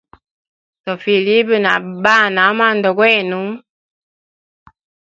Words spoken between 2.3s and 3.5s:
amwanda gwenu.